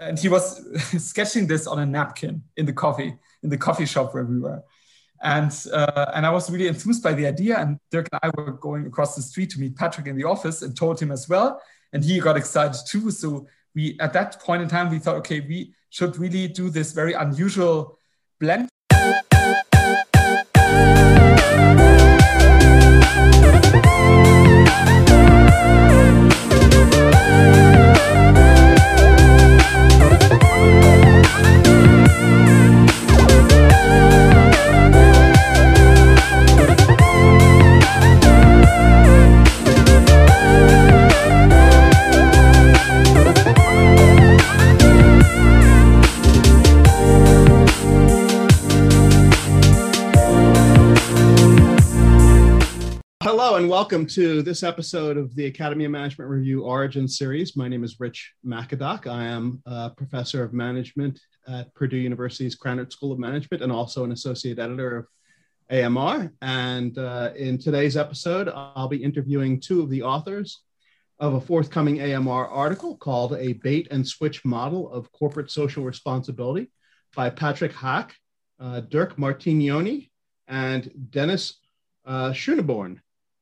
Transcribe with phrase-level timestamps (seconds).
[0.00, 0.64] and he was
[1.04, 4.62] sketching this on a napkin in the coffee in the coffee shop where we were
[5.22, 7.58] and uh, and I was really enthused by the idea.
[7.58, 10.62] And Dirk and I were going across the street to meet Patrick in the office
[10.62, 11.60] and told him as well,
[11.92, 13.10] and he got excited too.
[13.10, 16.92] So we at that point in time we thought, okay, we should really do this
[16.92, 17.98] very unusual
[18.38, 18.67] blend
[53.88, 57.56] welcome to this episode of the Academy of Management Review Origin Series.
[57.56, 59.06] My name is Rich Makadok.
[59.06, 64.04] I am a professor of management at Purdue University's Krannert School of Management and also
[64.04, 65.06] an associate editor of
[65.70, 66.34] AMR.
[66.42, 70.64] And uh, in today's episode, I'll be interviewing two of the authors
[71.18, 76.70] of a forthcoming AMR article called A Bait and Switch Model of Corporate Social Responsibility
[77.16, 78.10] by Patrick Haack,
[78.60, 80.10] uh, Dirk Martignoni,
[80.46, 81.54] and Dennis
[82.04, 82.34] uh.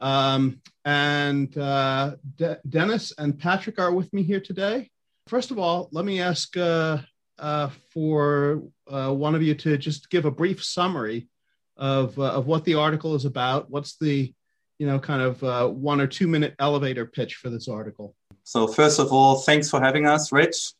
[0.00, 4.91] Um, and uh, De- Dennis and Patrick are with me here today.
[5.27, 6.98] First of all, let me ask uh,
[7.39, 11.28] uh, for uh, one of you to just give a brief summary
[11.77, 13.70] of, uh, of what the article is about.
[13.70, 14.33] What's the,
[14.78, 18.14] you know, kind of uh, one or two minute elevator pitch for this article?
[18.44, 20.72] So, first of all, thanks for having us, Rich.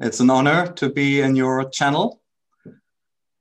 [0.00, 2.20] It's an honor to be in your channel.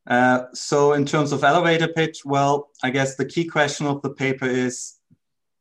[0.06, 4.10] Uh, so in terms of elevator pitch, well, I guess the key question of the
[4.10, 4.96] paper is,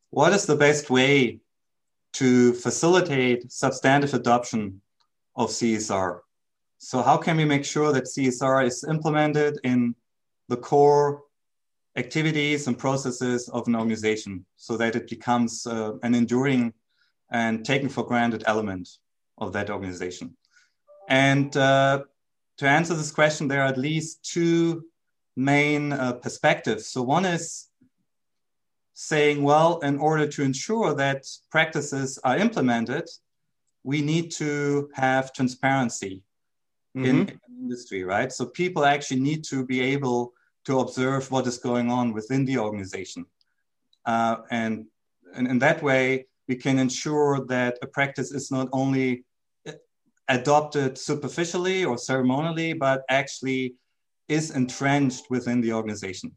[0.09, 1.39] what is the best way
[2.13, 4.81] to facilitate substantive adoption
[5.35, 6.19] of CSR?
[6.77, 9.95] So how can we make sure that CSR is implemented in
[10.49, 11.23] the core
[11.95, 16.73] activities and processes of an organization so that it becomes uh, an enduring
[17.31, 18.89] and taken for granted element
[19.37, 20.35] of that organization?
[21.07, 22.03] And uh,
[22.57, 24.85] to answer this question, there are at least two
[25.35, 26.87] main uh, perspectives.
[26.87, 27.69] So one is
[28.93, 33.09] saying, well, in order to ensure that practices are implemented,
[33.83, 36.23] we need to have transparency
[36.95, 37.05] mm-hmm.
[37.05, 38.31] in industry, right?
[38.31, 40.33] So people actually need to be able
[40.65, 43.25] to observe what is going on within the organization.
[44.05, 44.85] Uh, and,
[45.35, 49.25] and in that way, we can ensure that a practice is not only
[50.27, 53.75] adopted superficially or ceremonially, but actually
[54.27, 56.31] is entrenched within the organization.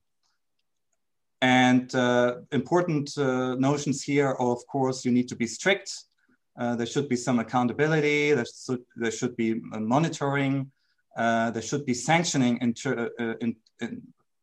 [1.42, 5.92] And uh, important uh, notions here are, of course, you need to be strict.
[6.58, 8.32] Uh, there should be some accountability.
[8.32, 9.60] There should, there should be
[9.94, 10.70] monitoring.
[11.16, 14.02] Uh, there should be sanctioning in, uh, in, in,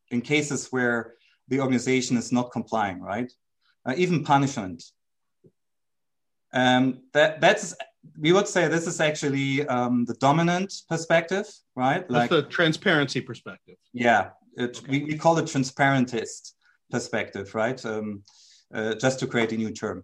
[0.10, 1.16] in, cases where
[1.48, 3.32] the organization is not complying, right?
[3.86, 4.84] Uh, even punishment.
[6.54, 7.76] Um, that, that's
[8.20, 12.10] we would say this is actually um, the dominant perspective, right?
[12.10, 13.76] Like That's the transparency perspective.
[13.94, 14.88] Yeah, it, okay.
[14.90, 16.56] we, we call it transparentist
[16.92, 17.84] perspective, right?
[17.86, 18.24] Um,
[18.74, 20.04] uh, just to create a new term.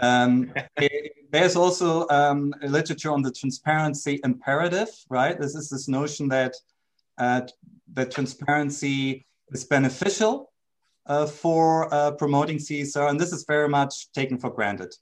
[0.00, 5.38] Um, it, there's also um, literature on the transparency imperative, right?
[5.38, 6.54] This is this notion that
[7.18, 7.42] uh,
[7.92, 10.52] that transparency is beneficial
[11.06, 14.94] uh, for uh, promoting CSR, and this is very much taken for granted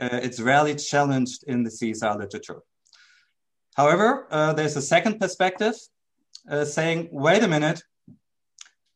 [0.00, 2.60] uh, it's rarely challenged in the CSR literature.
[3.76, 5.74] However, uh, there's a second perspective
[6.50, 7.82] uh, saying, wait a minute,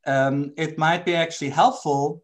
[0.07, 2.23] um, it might be actually helpful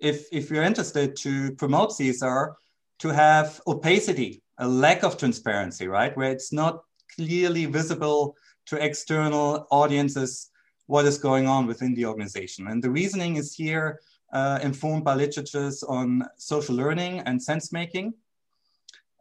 [0.00, 2.54] if, if you're interested to promote CSR
[2.98, 6.16] to have opacity, a lack of transparency, right?
[6.16, 6.82] Where it's not
[7.14, 8.36] clearly visible
[8.66, 10.50] to external audiences
[10.86, 12.66] what is going on within the organization.
[12.68, 14.00] And the reasoning is here
[14.34, 18.12] uh, informed by literatures on social learning and sense making.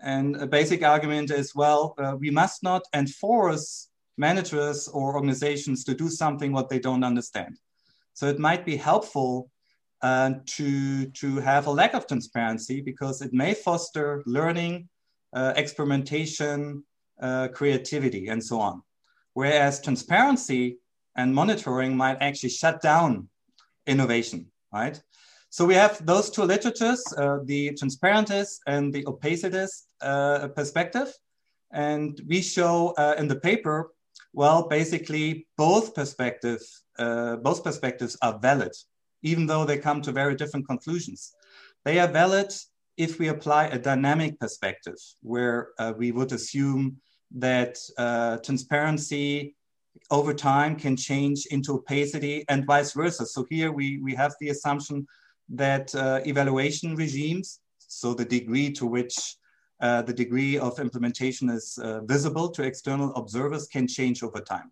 [0.01, 5.93] And a basic argument is, well, uh, we must not enforce managers or organizations to
[5.93, 7.57] do something what they don't understand.
[8.13, 9.49] So it might be helpful
[10.01, 14.89] uh, to, to have a lack of transparency because it may foster learning,
[15.33, 16.83] uh, experimentation,
[17.21, 18.81] uh, creativity, and so on.
[19.33, 20.77] Whereas transparency
[21.15, 23.29] and monitoring might actually shut down
[23.87, 25.01] innovation right?
[25.49, 31.13] So we have those two literatures, uh, the transparentist and the opacitist uh, perspective.
[31.71, 33.91] And we show uh, in the paper,
[34.33, 38.71] well, basically both perspectives, uh, both perspectives are valid,
[39.21, 41.33] even though they come to very different conclusions.
[41.85, 42.51] They are valid
[42.97, 46.97] if we apply a dynamic perspective, where uh, we would assume
[47.35, 49.55] that uh, transparency
[50.13, 53.25] over time can change into opacity and vice versa.
[53.25, 55.07] So here we, we have the assumption
[55.49, 59.15] that uh, evaluation regimes, so the degree to which
[59.81, 64.71] uh, the degree of implementation is uh, visible to external observers can change over time.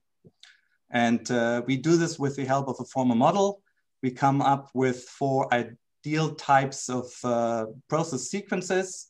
[0.91, 3.61] And uh, we do this with the help of a formal model.
[4.03, 9.07] We come up with four ideal types of uh, process sequences,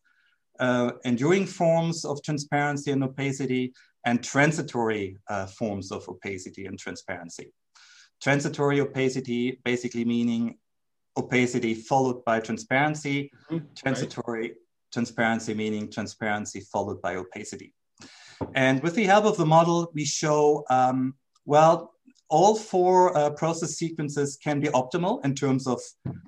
[0.59, 3.73] uh, enduring forms of transparency and opacity,
[4.05, 7.53] and transitory uh, forms of opacity and transparency.
[8.21, 10.57] Transitory opacity basically meaning
[11.17, 13.65] opacity followed by transparency, mm-hmm.
[13.75, 14.55] transitory right.
[14.93, 17.73] transparency meaning transparency followed by opacity.
[18.55, 21.15] And with the help of the model, we show, um,
[21.45, 21.93] well,
[22.29, 25.79] all four uh, process sequences can be optimal in terms of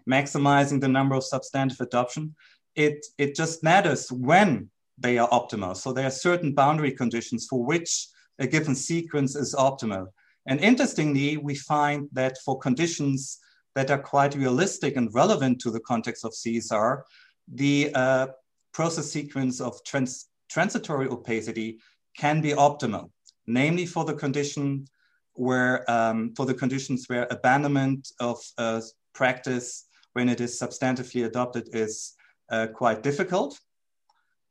[0.08, 2.36] maximizing the number of substantive adoption.
[2.76, 5.76] It, it just matters when they are optimal.
[5.76, 8.08] So there are certain boundary conditions for which
[8.40, 10.08] a given sequence is optimal.
[10.46, 13.40] And interestingly, we find that for conditions
[13.76, 17.02] that are quite realistic and relevant to the context of CSR,
[17.48, 18.28] the uh,
[18.74, 21.80] process sequence of trans transitory opacity
[22.16, 23.10] can be optimal,
[23.48, 24.86] namely for the condition
[25.34, 28.80] where, um, for the conditions where abandonment of uh,
[29.16, 32.14] practice when it is substantively adopted is
[32.52, 33.60] uh, quite difficult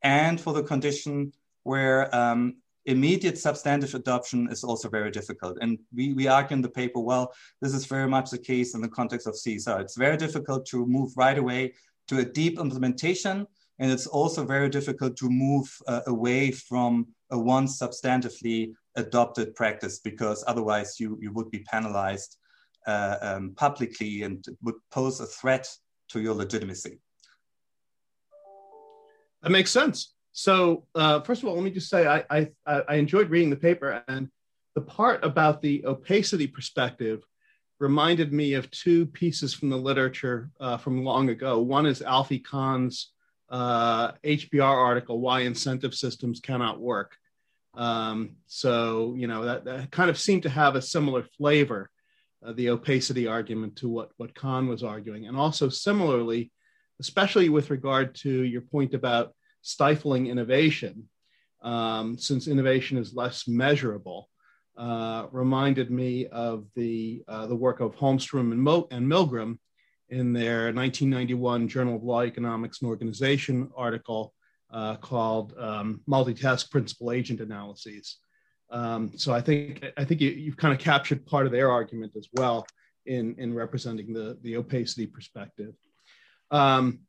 [0.03, 1.33] and for the condition
[1.65, 2.57] where um,
[2.87, 5.59] immediate substantive adoption is also very difficult.
[5.61, 8.81] And we, we argue in the paper, well, this is very much the case in
[8.81, 9.81] the context of CSR.
[9.81, 11.75] It's very difficult to move right away
[12.09, 13.47] to a deep implementation.
[13.79, 20.01] And it's also very difficult to move uh, away from a once substantively adopted practice
[20.01, 22.37] because otherwise you, you would be penalized
[22.87, 25.69] uh, um, publicly and would pose a threat
[26.09, 26.99] to your legitimacy.
[29.43, 30.15] That makes sense.
[30.33, 33.57] So, uh, first of all, let me just say I, I, I enjoyed reading the
[33.57, 34.29] paper, and
[34.75, 37.23] the part about the opacity perspective
[37.79, 41.61] reminded me of two pieces from the literature uh, from long ago.
[41.61, 43.13] One is Alfie Kohn's
[43.51, 47.17] uh, HBR article, "Why Incentive Systems Cannot Work."
[47.75, 51.91] Um, so, you know, that, that, kind of seemed to have a similar flavor,
[52.45, 56.53] uh, the opacity argument to what what Kahn was arguing, and also similarly
[57.03, 61.09] especially with regard to your point about stifling innovation,
[61.63, 64.29] um, since innovation is less measurable,
[64.77, 69.59] uh, reminded me of the, uh, the work of Holmstrom and, Mo- and Milgrom
[70.11, 74.33] in their 1991 Journal of Law, Economics, and Organization article
[74.71, 78.19] uh, called um, Multitask Principal Agent Analyses.
[78.71, 82.13] Um, so I think I think you, have kind of captured part of their argument
[82.17, 82.65] as well
[83.07, 85.75] in, in representing the, the opacity perspective.
[86.53, 87.01] Um,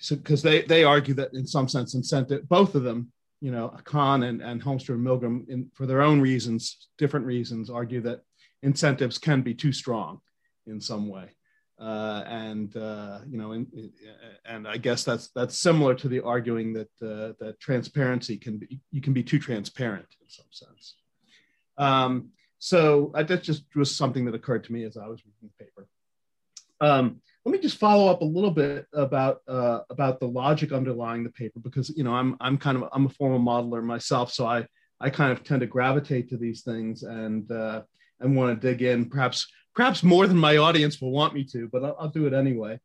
[0.00, 3.74] so because they they argue that in some sense incentive both of them you know
[3.84, 8.20] Kohn and, and Holmstrom and Milgrom in, for their own reasons different reasons argue that
[8.62, 10.20] incentives can be too strong
[10.66, 11.28] in some way.
[11.78, 13.66] Uh, and uh, you know in,
[14.44, 18.80] and I guess that's that's similar to the arguing that uh, that transparency can be
[18.92, 20.94] you can be too transparent in some sense.
[21.76, 22.30] Um,
[22.60, 25.88] so that just was something that occurred to me as I was reading the paper.
[26.80, 31.24] Um, let me just follow up a little bit about uh, about the logic underlying
[31.24, 34.46] the paper because you know I'm I'm kind of I'm a formal modeler myself, so
[34.46, 34.66] I
[35.00, 37.82] I kind of tend to gravitate to these things and uh,
[38.20, 41.68] and want to dig in perhaps perhaps more than my audience will want me to,
[41.70, 42.78] but I'll, I'll do it anyway.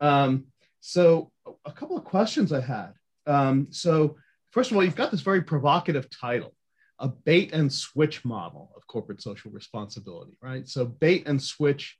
[0.00, 0.46] Um,
[0.80, 1.30] so
[1.64, 2.94] a couple of questions I had.
[3.26, 4.16] Um, so
[4.50, 6.54] first of all, you've got this very provocative title,
[6.98, 10.66] a bait and switch model of corporate social responsibility, right?
[10.66, 11.98] So bait and switch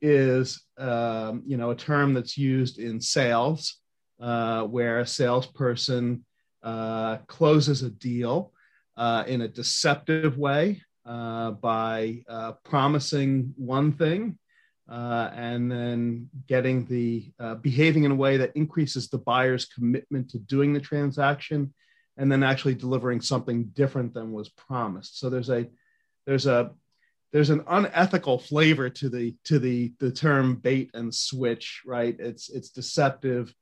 [0.00, 3.78] is um, you know a term that's used in sales
[4.20, 6.24] uh, where a salesperson
[6.62, 8.52] uh, closes a deal
[8.96, 14.38] uh, in a deceptive way uh, by uh, promising one thing
[14.90, 20.38] uh, and then getting the behaving in a way that increases the buyer's commitment to
[20.38, 21.72] doing the transaction
[22.16, 25.18] and then actually delivering something different than was promised.
[25.18, 25.66] So there's a
[26.26, 26.72] there's a
[27.32, 32.16] there's an unethical flavor to the to the the term bait and switch right?
[32.18, 33.54] It's it's deceptive.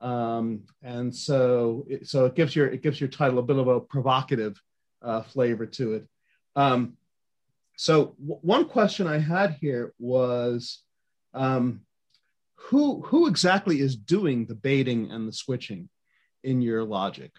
[0.00, 3.68] Um, and so it, so it gives your it gives your title a bit of
[3.68, 4.60] a provocative
[5.02, 6.08] uh, flavor to it.
[6.56, 6.96] Um,
[7.76, 10.82] so w- one question i had here was
[11.32, 11.80] um,
[12.56, 15.88] who who exactly is doing the baiting and the switching
[16.42, 17.32] in your logic?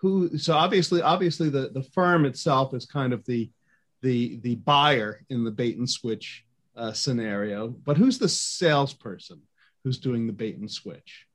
[0.00, 3.50] Who so obviously obviously the the firm itself is kind of the
[4.02, 6.44] the the buyer in the bait and switch
[6.76, 9.42] uh, scenario, but who's the salesperson
[9.84, 11.26] who's doing the bait and switch?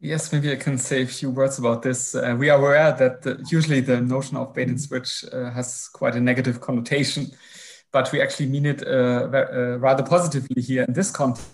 [0.00, 2.14] Yes, maybe I can say a few words about this.
[2.14, 5.88] Uh, we are aware that the, usually the notion of bait and switch uh, has
[5.92, 7.26] quite a negative connotation,
[7.92, 11.50] but we actually mean it uh, uh rather positively here in this context,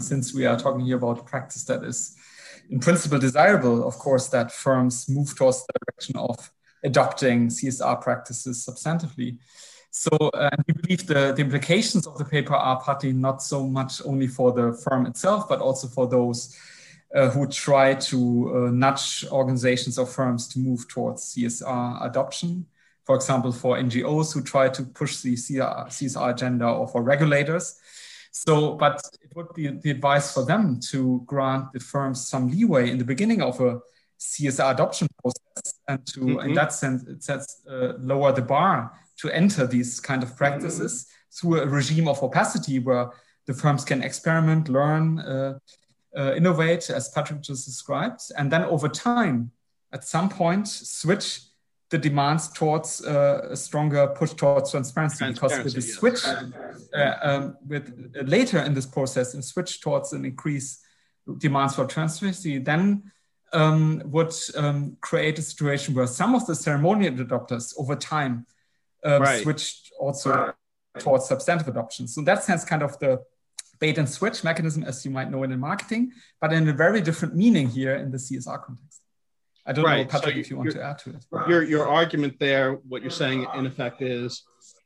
[0.00, 2.16] since we are talking here about practice that is
[2.70, 6.50] in principle desirable, of course, that firms move towards the direction of
[6.86, 9.38] adopting CSR practices substantively.
[9.90, 14.00] So uh, we believe the, the implications of the paper are partly not so much
[14.04, 16.56] only for the firm itself, but also for those
[17.14, 18.18] uh, who try to
[18.66, 22.66] uh, nudge organizations or firms to move towards CSR adoption.
[23.04, 27.78] For example, for NGOs who try to push the CSR, CSR agenda or for regulators.
[28.32, 32.90] So, but it would be the advice for them to grant the firms some leeway
[32.90, 33.80] in the beginning of a
[34.18, 36.48] CSR adoption process and to, mm-hmm.
[36.48, 41.06] in that sense, it sets uh, lower the bar to enter these kind of practices
[41.32, 43.10] through a regime of opacity where
[43.46, 45.58] the firms can experiment, learn, uh,
[46.16, 49.50] uh, innovate, as Patrick just described, and then over time,
[49.92, 51.40] at some point, switch
[51.90, 55.98] the demands towards uh, a stronger push towards transparency, transparency because with the yes.
[55.98, 56.24] switch
[56.94, 60.80] uh, um, with uh, later in this process and switch towards an increase
[61.38, 63.04] demands for transparency then
[63.56, 68.46] um, would um, create a situation where some of the ceremonial adopters over time
[69.04, 69.42] um, right.
[69.42, 70.54] switched also right.
[70.98, 73.20] towards substantive adoption so in that sense kind of the
[73.78, 77.00] bait and switch mechanism, as you might know it in marketing, but in a very
[77.00, 79.02] different meaning here in the CSR context.
[79.66, 80.06] I don't right.
[80.06, 81.24] know, Patrick, so if you want to add to it.
[81.48, 84.44] Your, your argument there, what you're saying in effect is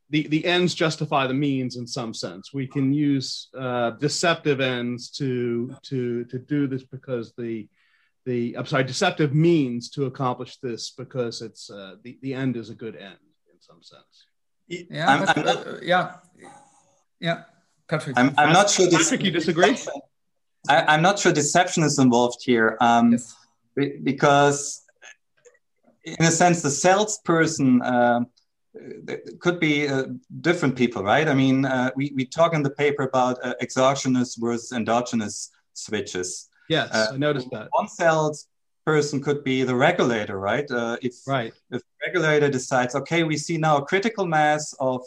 [0.08, 2.54] the, the ends justify the means in some sense.
[2.54, 7.68] We can use uh, deceptive ends to, to, to do this because the,
[8.24, 12.70] the, I'm sorry, deceptive means to accomplish this because it's, uh, the, the end is
[12.70, 13.18] a good end
[13.52, 14.26] in some sense.
[14.68, 16.16] Yeah, but, uh, yeah,
[17.18, 17.42] yeah.
[17.88, 18.86] Patrick, I'm, I'm not sure.
[18.86, 19.76] This, Patrick, you disagree?
[20.68, 23.34] I, am not sure deception is involved here, um, yes.
[24.04, 24.82] because
[26.04, 28.20] in a sense, the salesperson uh,
[29.40, 30.04] could be uh,
[30.40, 31.28] different people, right?
[31.28, 36.48] I mean, uh, we, we talk in the paper about uh, exogenous versus endogenous switches.
[36.70, 37.66] Yes, uh, I noticed that.
[37.72, 40.70] One salesperson could be the regulator, right?
[40.70, 41.52] Uh, if, right.
[41.72, 45.02] If the regulator decides, okay, we see now a critical mass of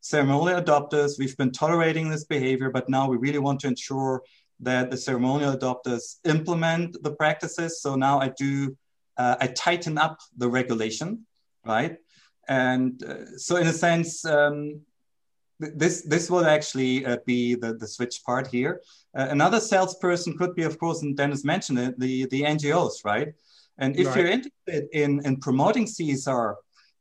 [0.00, 4.22] ceremonial adopters, we've been tolerating this behavior, but now we really want to ensure
[4.60, 7.82] that the ceremonial adopters implement the practices.
[7.82, 8.74] So now I do,
[9.18, 11.26] uh, I tighten up the regulation,
[11.66, 11.98] right?
[12.48, 14.80] And uh, so in a sense, um,
[15.60, 18.80] this this will actually uh, be the, the switch part here.
[19.16, 23.32] Uh, another salesperson could be, of course, and Dennis mentioned it, the, the NGOs, right?
[23.78, 24.16] And if right.
[24.16, 26.54] you're interested in, in promoting CSR,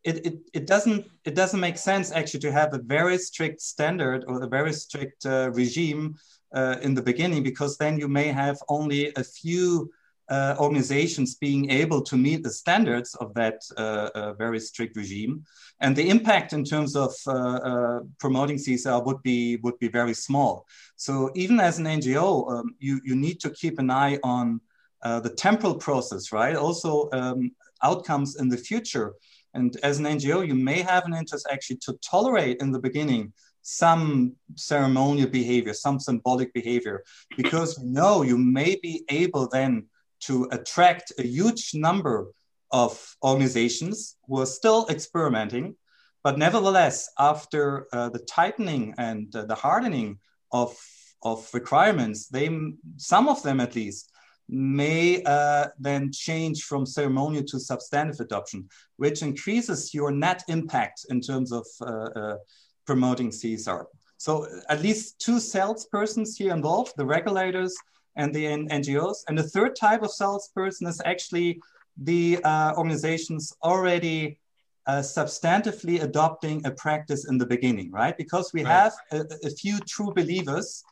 [0.04, 4.26] it, it, it doesn't it doesn't make sense actually to have a very strict standard
[4.28, 6.16] or a very strict uh, regime
[6.54, 9.90] uh, in the beginning because then you may have only a few
[10.30, 15.44] uh, organizations being able to meet the standards of that uh, uh, very strict regime,
[15.82, 20.66] and the impact in terms of uh, promoting CSR would be would be very small.
[20.96, 24.62] So even as an NGO, um, you you need to keep an eye on
[25.04, 26.56] the temporal process, right?
[26.56, 27.52] Also um,
[27.84, 29.14] outcomes in the future
[29.54, 33.34] and as an NGO, you may have an interest actually to tolerate in the beginning
[33.62, 37.04] some ceremonial behavior, some symbolic behavior,
[37.38, 39.86] because you know you may be able then
[40.26, 42.28] to attract a huge number
[42.72, 45.76] of organizations who are still experimenting.
[46.24, 50.20] But nevertheless, after uh, the tightening and uh, the hardening
[50.52, 50.76] of,
[51.22, 52.50] of requirements, they,
[52.98, 54.12] some of them at least,
[54.50, 61.22] may uh, then change from ceremonial to substantive adoption, which increases your net impact in
[61.22, 62.38] terms of uh, uh,
[62.86, 63.86] promoting CSR.
[64.18, 67.76] So at least two salespersons here involved, the regulators
[68.16, 69.18] and the NGOs.
[69.28, 71.60] And the third type of salesperson is actually
[71.98, 74.38] the uh, organizations already
[74.86, 78.18] uh, substantively adopting a practice in the beginning, right?
[78.18, 78.72] Because we right.
[78.72, 80.84] have a, a few true believers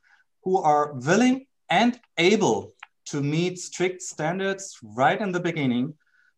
[0.43, 2.73] who are willing and able
[3.05, 5.93] to meet strict standards right in the beginning.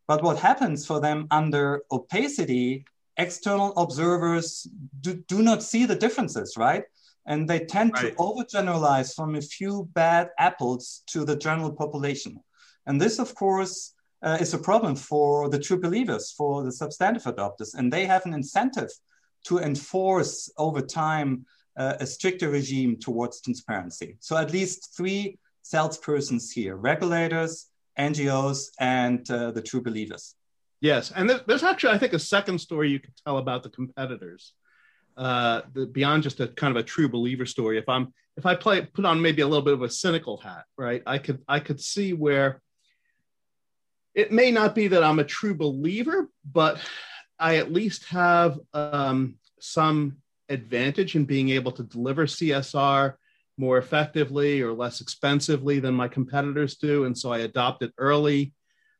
[0.07, 2.85] But what happens for them under opacity,
[3.17, 4.67] external observers
[5.01, 6.83] do, do not see the differences, right?
[7.25, 8.11] And they tend right.
[8.11, 12.37] to overgeneralize from a few bad apples to the general population.
[12.85, 17.23] And this, of course, uh, is a problem for the true believers, for the substantive
[17.23, 17.75] adopters.
[17.75, 18.89] And they have an incentive
[19.45, 21.45] to enforce over time
[21.77, 24.17] uh, a stricter regime towards transparency.
[24.19, 30.35] So at least three salespersons here regulators, NGOs, and uh, the true believers.
[30.81, 31.11] Yes.
[31.15, 34.53] And there's actually, I think, a second story you could tell about the competitors.
[35.15, 37.77] Uh, the, beyond just a kind of a true believer story.
[37.77, 40.65] If I'm if I play put on maybe a little bit of a cynical hat,
[40.77, 41.03] right?
[41.05, 42.61] I could I could see where
[44.15, 46.79] it may not be that I'm a true believer, but
[47.39, 50.17] I at least have um, some
[50.49, 53.15] advantage in being able to deliver CSR
[53.57, 57.05] more effectively or less expensively than my competitors do.
[57.05, 58.53] And so I adopt it early.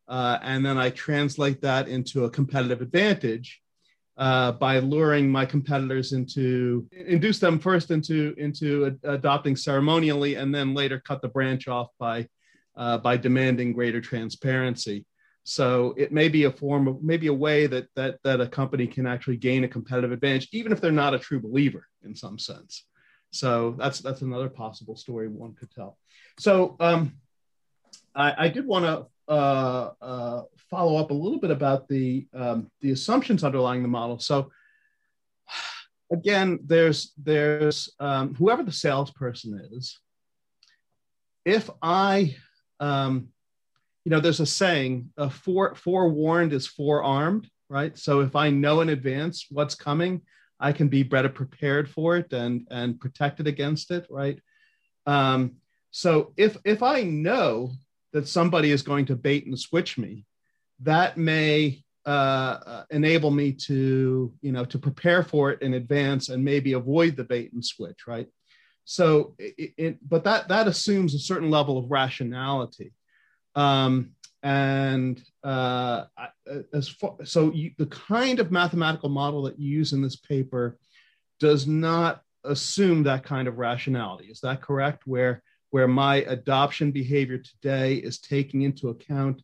[0.08, 3.63] Uh, and then I translate that into a competitive advantage
[4.18, 10.54] uh, by luring my competitors into induce them first into into ad- adopting ceremonially and
[10.54, 12.28] then later cut the branch off by
[12.76, 15.06] uh, by demanding greater transparency.
[15.46, 18.88] So it may be a form of maybe a way that that that a company
[18.88, 22.38] can actually gain a competitive advantage even if they're not a true believer in some
[22.38, 22.86] sense.
[23.32, 25.98] So that's that's another possible story one could tell.
[26.40, 27.14] So um,
[28.16, 32.70] I, I did want to uh, uh, follow up a little bit about the um,
[32.82, 34.20] the assumptions underlying the model.
[34.20, 34.52] So
[36.12, 40.00] again, there's there's um, whoever the salesperson is.
[41.46, 42.36] If I,
[42.80, 43.30] um,
[44.06, 47.98] you know, there's a saying: uh, "fore forewarned is forearmed." Right.
[47.98, 50.22] So if I know in advance what's coming,
[50.60, 54.06] I can be better prepared for it and and protected against it.
[54.10, 54.40] Right.
[55.06, 55.58] Um,
[55.92, 57.72] so if if I know
[58.14, 60.26] that somebody is going to bait and switch me,
[60.82, 62.10] that may uh,
[62.66, 67.16] uh, enable me to, you know, to prepare for it in advance and maybe avoid
[67.16, 68.28] the bait and switch, right?
[68.86, 72.92] So, it, it but that that assumes a certain level of rationality,
[73.56, 76.06] um, and uh,
[76.74, 80.78] as far, so you, the kind of mathematical model that you use in this paper
[81.40, 84.26] does not assume that kind of rationality.
[84.26, 85.04] Is that correct?
[85.08, 85.42] Where
[85.74, 89.42] where my adoption behavior today is taking into account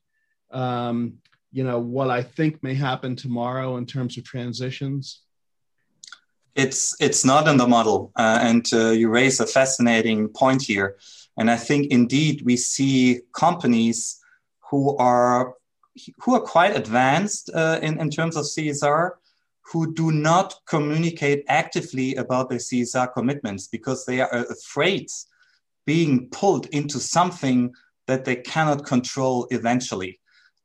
[0.52, 1.14] um,
[1.52, 5.22] you know what i think may happen tomorrow in terms of transitions?
[6.54, 8.12] It's it's not in the model.
[8.16, 10.98] Uh, and uh, you raise a fascinating point here.
[11.38, 13.98] And i think indeed we see companies
[14.70, 15.56] who are
[16.22, 19.04] who are quite advanced uh, in, in terms of csr
[19.70, 25.08] who do not communicate actively about their csr commitments because they are afraid
[25.90, 27.74] being pulled into something
[28.06, 30.20] that they cannot control eventually.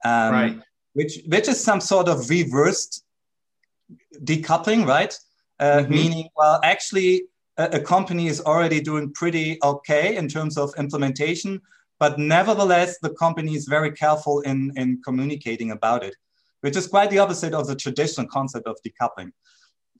[0.04, 0.60] Um, right.
[0.92, 2.92] Which, which is some sort of reversed
[4.22, 5.18] decoupling, right?
[5.58, 5.94] Uh, mm-hmm.
[5.98, 7.22] Meaning, well, actually,
[7.56, 11.58] a, a, company is already doing pretty okay in terms of implementation,
[11.98, 16.14] but nevertheless, the company is very careful in, in communicating about it,
[16.60, 19.30] which is quite the opposite of the traditional concept of decoupling.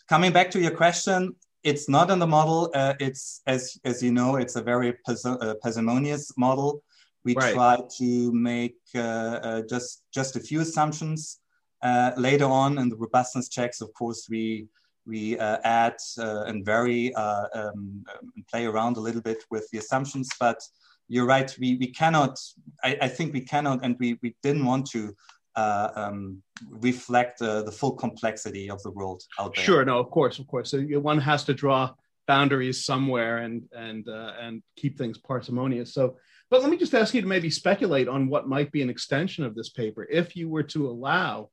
[0.06, 1.34] Coming back to your question,
[1.64, 2.70] it's not in the model.
[2.74, 6.83] Uh, it's as as you know, it's a very uh, parsimonious model.
[7.24, 7.55] We right.
[7.55, 11.40] try to make uh, uh, just just a few assumptions.
[11.83, 14.68] Uh, later on in the robustness checks, of course, we
[15.07, 18.05] we uh, add and vary um,
[18.50, 20.29] play around a little bit with the assumptions.
[20.38, 20.61] But
[21.09, 21.55] you're right.
[21.59, 22.38] We we cannot.
[22.83, 25.14] I, I think we cannot, and we we didn't want to
[25.56, 29.64] uh, um, reflect uh, the full complexity of the world out there.
[29.64, 30.70] Sure, no, of course, of course.
[30.70, 31.94] So one has to draw
[32.26, 35.94] boundaries somewhere and and uh, and keep things parsimonious.
[35.94, 36.16] So,
[36.50, 39.44] but let me just ask you to maybe speculate on what might be an extension
[39.44, 41.50] of this paper if you were to allow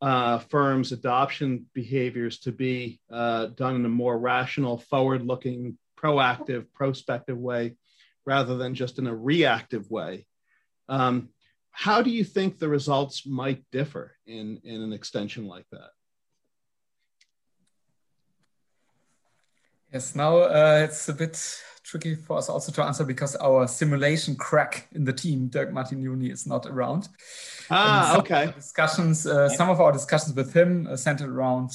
[0.00, 7.38] uh, firms' adoption behaviors to be uh, done in a more rational, forward-looking, proactive, prospective
[7.38, 7.76] way,
[8.26, 10.26] rather than just in a reactive way.
[10.88, 11.28] Um,
[11.72, 15.90] how do you think the results might differ in, in an extension like that?
[19.92, 24.36] Yes, now uh, it's a bit tricky for us also to answer because our simulation
[24.36, 27.08] crack in the team, Dirk Martignoni, is not around.
[27.70, 28.52] Ah, okay.
[28.54, 31.72] Discussions, uh, some of our discussions with him uh, centered around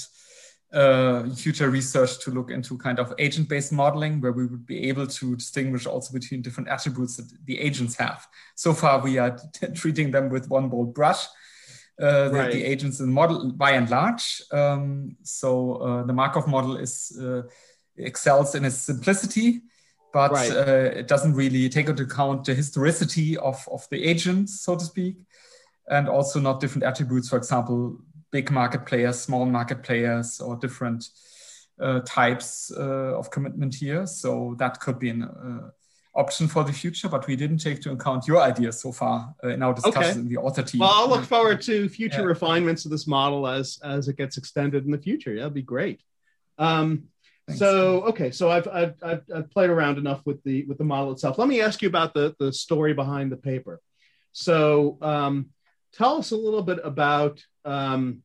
[0.74, 5.08] uh, future research to look into kind of agent-based modeling where we would be able
[5.08, 8.28] to distinguish also between different attributes that the agents have.
[8.56, 9.40] So far, we are
[9.76, 11.26] treating them with one bold brush.
[12.00, 12.52] Uh, right.
[12.52, 14.44] the, the, agents in the model by and large.
[14.52, 17.42] Um, so uh, the Markov model is uh,
[17.98, 19.62] excels in its simplicity,
[20.14, 20.52] but right.
[20.52, 24.86] Uh, it doesn't really take into account the historicity of, of the agents, so to
[24.86, 25.16] speak,
[25.90, 27.30] and also not different attributes.
[27.30, 27.98] For example,
[28.32, 31.10] big market players, small market players, or different
[31.80, 34.06] uh, types uh, of commitment here.
[34.08, 35.70] So that could be an uh,
[36.16, 39.50] option for the future, but we didn't take into account your ideas so far uh,
[39.50, 40.20] in our discussions okay.
[40.20, 40.80] in the author team.
[40.80, 42.26] Well, I'll look forward to future yeah.
[42.26, 45.34] refinements of this model as as it gets extended in the future.
[45.34, 46.02] Yeah, that'd be great.
[46.58, 47.04] Um,
[47.56, 51.14] so okay, so I've, I've, I've I've played around enough with the with the model
[51.14, 51.38] itself.
[51.38, 53.80] Let me ask you about the the story behind the paper.
[54.34, 55.48] So um,
[55.94, 58.24] tell us a little bit about um,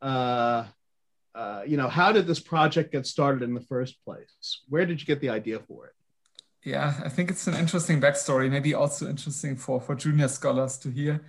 [0.00, 0.64] uh,
[1.34, 4.62] uh, you know, how did this project get started in the first place?
[4.68, 5.92] Where did you get the idea for it?
[6.64, 10.90] Yeah, I think it's an interesting backstory, maybe also interesting for, for junior scholars to
[10.90, 11.20] hear.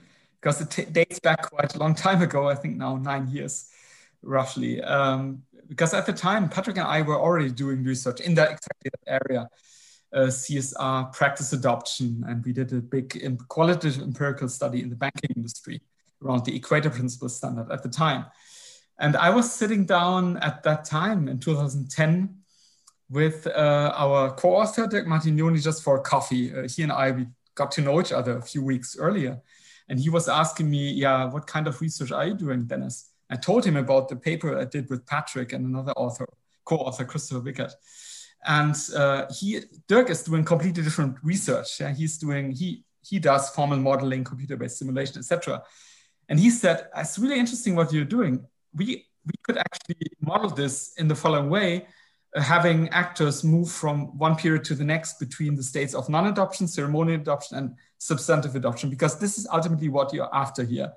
[0.42, 2.50] because it dates back quite a long time ago.
[2.50, 3.70] I think now nine years,
[4.24, 4.82] roughly.
[4.82, 8.92] Um, because at the time, Patrick and I were already doing research in that exactly
[8.92, 9.48] that area,
[10.14, 13.08] uh, CSR practice adoption, and we did a big
[13.48, 15.82] qualitative empirical study in the banking industry
[16.24, 18.26] around the Equator Principle standard at the time.
[19.00, 22.36] And I was sitting down at that time in 2010
[23.10, 26.54] with uh, our co-author Dirk Martignoni just for coffee.
[26.54, 29.42] Uh, he and I we got to know each other a few weeks earlier,
[29.90, 33.36] and he was asking me, "Yeah, what kind of research are you doing, Dennis?" I
[33.36, 36.28] told him about the paper I did with Patrick and another author,
[36.66, 37.72] co-author Christopher Wickert.
[38.46, 41.80] And uh, he, Dirk is doing completely different research.
[41.80, 41.94] Yeah?
[41.94, 45.64] He's doing he he does formal modeling, computer-based simulation, etc.
[46.32, 48.34] And he said, "It's really interesting what you're doing.
[48.74, 51.86] We we could actually model this in the following way."
[52.36, 57.20] having actors move from one period to the next between the states of non-adoption, ceremonial
[57.20, 60.94] adoption, and substantive adoption, because this is ultimately what you're after here.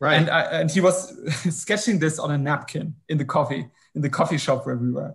[0.00, 0.14] Right.
[0.14, 1.16] And, I, and he was
[1.56, 5.14] sketching this on a napkin in the coffee in the coffee shop where we were,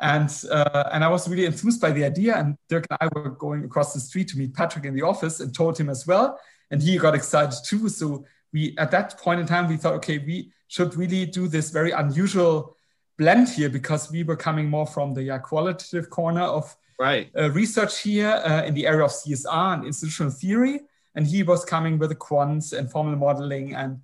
[0.00, 2.36] and uh, and I was really enthused by the idea.
[2.36, 5.40] And Dirk and I were going across the street to meet Patrick in the office
[5.40, 6.38] and told him as well,
[6.70, 7.88] and he got excited too.
[7.88, 11.70] So we at that point in time we thought, okay, we should really do this
[11.70, 12.76] very unusual
[13.18, 17.30] blend here because we were coming more from the yeah, qualitative corner of right.
[17.36, 20.80] uh, research here uh, in the area of CSR and institutional theory.
[21.14, 24.00] And he was coming with the quants and formal modeling and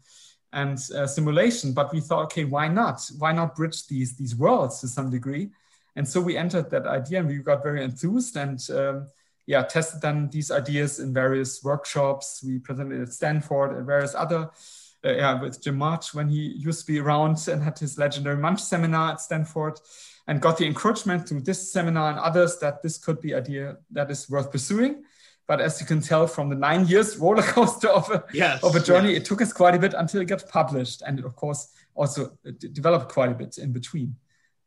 [0.53, 1.73] and uh, simulation.
[1.73, 3.09] But we thought, okay, why not?
[3.19, 5.51] Why not bridge these these worlds to some degree?
[5.97, 9.07] And so we entered that idea, and we got very enthused and um,
[9.47, 12.43] yeah, tested then these ideas in various workshops.
[12.47, 14.51] We presented at Stanford and various other
[15.05, 18.39] uh, yeah, with Jim March when he used to be around and had his legendary
[18.39, 19.79] Munch seminar at Stanford
[20.27, 24.11] and got the encouragement through this seminar and others that this could be idea that
[24.11, 25.05] is worth pursuing.
[25.47, 28.75] But as you can tell from the nine years roller coaster of a, yes, of
[28.75, 29.19] a journey, yes.
[29.19, 31.03] it took us quite a bit until it got published.
[31.03, 34.17] And of course, also uh, developed quite a bit in between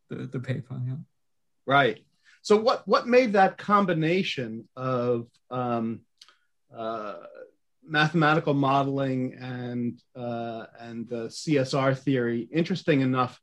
[0.10, 0.80] the, the paper.
[0.86, 0.94] Yeah.
[1.66, 2.06] Right.
[2.48, 6.00] So what, what made that combination of um,
[6.74, 7.16] uh,
[7.86, 13.38] mathematical modeling and uh, and the CSR theory interesting enough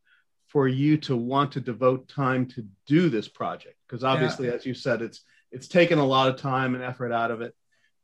[0.46, 3.76] for you to want to devote time to do this project?
[3.86, 4.54] Because obviously, yeah.
[4.54, 5.20] as you said, it's
[5.52, 7.54] it's taken a lot of time and effort out of it.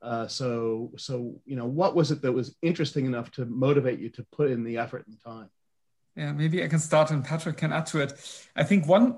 [0.03, 4.11] Uh, so so you know, what was it that was interesting enough to motivate you
[4.11, 5.49] to put in the effort and time?
[6.15, 8.13] Yeah, maybe I can start and Patrick can add to it.
[8.55, 9.17] I think one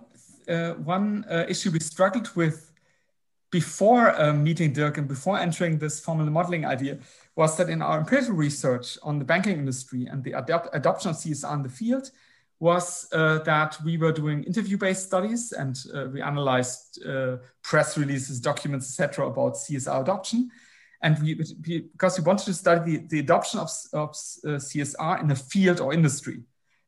[0.49, 2.73] uh, one uh, issue we struggled with
[3.51, 6.99] before um, meeting Dirk and before entering this formal modeling idea
[7.37, 10.33] was that in our empirical research on the banking industry and the
[10.73, 12.11] adoption of CSR in the field
[12.59, 18.41] was uh, that we were doing interview-based studies and uh, we analyzed uh, press releases,
[18.41, 20.49] documents, etc., about CSR adoption.
[21.03, 21.35] And we,
[21.93, 25.81] because we wanted to study the, the adoption of, of uh, CSR in a field
[25.81, 26.43] or industry,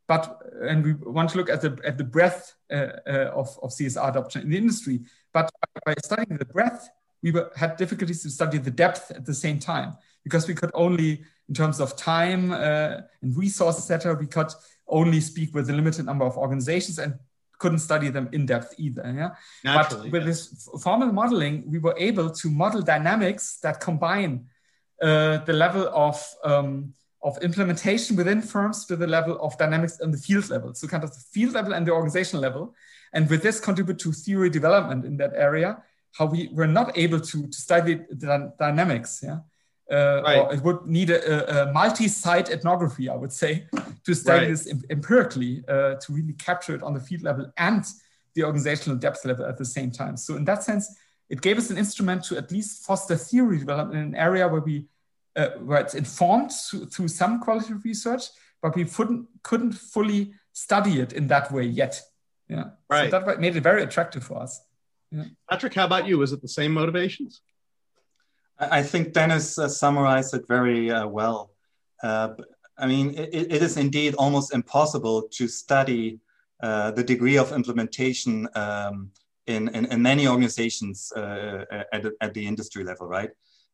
[0.07, 3.71] but and we want to look at the at the breadth uh, uh, of, of
[3.71, 5.01] CSR adoption in the industry.
[5.33, 5.51] But
[5.85, 6.88] by studying the breadth,
[7.23, 10.71] we were, had difficulties to study the depth at the same time because we could
[10.75, 14.53] only, in terms of time uh, and resources, etc., we could
[14.88, 17.14] only speak with a limited number of organizations and
[17.59, 19.03] couldn't study them in depth either.
[19.17, 19.31] Yeah.
[19.64, 24.47] Naturally, but with this formal modeling, we were able to model dynamics that combine
[25.03, 26.93] uh, the level of um,
[27.25, 30.75] of implementation within firms to the level of dynamics on the field level.
[30.75, 32.75] So kind of the field level and the organizational level.
[33.15, 35.83] And with this contribute to theory development in that area,
[36.13, 39.21] how we were not able to, to study the dynamics.
[39.25, 39.39] Yeah.
[39.91, 40.39] Uh, right.
[40.39, 43.67] Or it would need a, a, multi-site ethnography, I would say,
[44.05, 44.49] to study right.
[44.49, 47.85] this empirically uh, to really capture it on the field level and
[48.35, 50.17] the organizational depth level at the same time.
[50.17, 50.95] So in that sense,
[51.29, 54.61] it gave us an instrument to at least foster theory development in an area where
[54.61, 54.87] we
[55.37, 58.25] uh, where it's informed through, through, some qualitative research,
[58.62, 62.01] but we couldn't couldn't fully study it in that way yet.
[62.49, 63.11] Yeah, right.
[63.11, 64.61] So that made it very attractive for us.
[65.11, 65.25] Yeah.
[65.51, 66.18] Patrick, how about you?
[66.18, 67.40] Was it the same motivations?
[68.59, 71.51] I think Dennis uh, summarized it very uh, well.
[72.03, 72.35] Uh,
[72.79, 76.20] I mean, it, it is indeed almost impossible to study
[76.62, 79.11] uh, the degree of implementation um,
[79.47, 83.31] in, in, in, many organizations uh, at, at the industry level, right?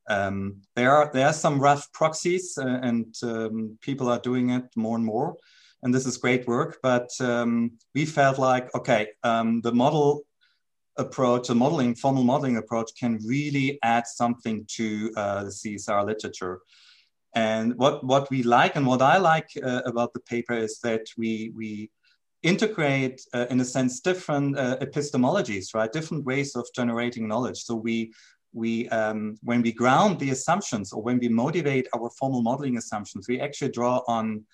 [0.09, 4.65] Um, there are there are some rough proxies, uh, and um, people are doing it
[4.77, 5.37] more and more,
[5.83, 6.79] and this is great work.
[6.83, 10.23] But um, we felt like okay, um, the model
[10.97, 16.61] approach, the modeling formal modeling approach, can really add something to uh, the CSR literature.
[17.35, 21.07] And what what we like and what I like uh, about the paper is that
[21.17, 21.91] we we
[22.43, 25.93] integrate, uh, in a sense, different uh, epistemologies, right?
[25.93, 27.59] Different ways of generating knowledge.
[27.65, 28.13] So we
[28.53, 33.29] we um, when we ground the assumptions or when we motivate our formal modeling assumptions,
[33.29, 34.45] we actually draw on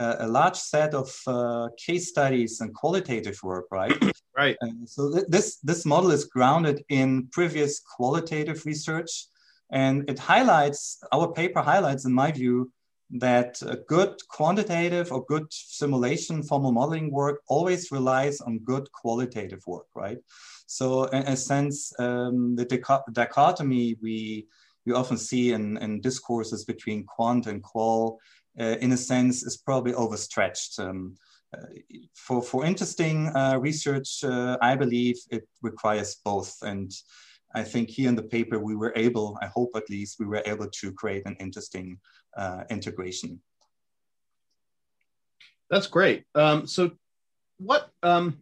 [0.00, 3.96] uh, a large set of uh, case studies and qualitative work, right?
[4.36, 4.56] right.
[4.86, 9.12] so th this this model is grounded in previous qualitative research,
[9.70, 12.70] and it highlights our paper highlights, in my view,
[13.10, 19.86] that good quantitative or good simulation formal modeling work always relies on good qualitative work,
[19.94, 20.18] right?
[20.66, 22.64] So in a sense, um, the
[23.12, 24.46] dichotomy we,
[24.86, 28.18] we often see in, in discourses between quant and qual,
[28.58, 30.78] uh, in a sense, is probably overstretched.
[30.78, 31.14] Um,
[31.54, 31.66] uh,
[32.14, 36.56] for, for interesting uh, research, uh, I believe it requires both.
[36.62, 36.90] And
[37.54, 40.42] I think here in the paper, we were able, I hope at least, we were
[40.44, 42.00] able to create an interesting
[42.36, 43.40] uh, integration.
[45.70, 46.24] That's great.
[46.34, 46.92] Um, so
[47.58, 48.38] what, um,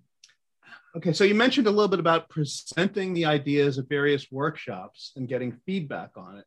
[0.94, 5.26] Okay, so you mentioned a little bit about presenting the ideas at various workshops and
[5.26, 6.44] getting feedback on it.